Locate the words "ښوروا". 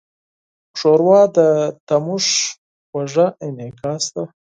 0.77-1.21